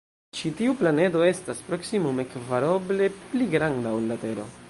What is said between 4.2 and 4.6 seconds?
Tero.